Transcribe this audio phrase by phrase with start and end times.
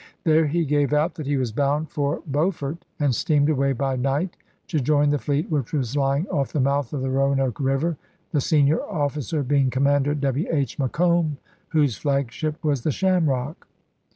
[0.23, 4.35] There he gave out that he was bound for Beaufort and steamed away by night
[4.69, 7.97] to join the fleet which was lying off the mouth of the Roanoke River,
[8.31, 10.47] the senior officer being Commander W.
[10.49, 10.79] H.
[10.79, 11.37] Macomb,
[11.67, 13.67] whose flagship was the Shamrock.